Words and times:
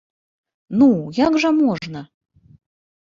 Ну, 0.79 0.87
як 1.19 1.37
жа 1.43 1.49
можна! 1.61 2.01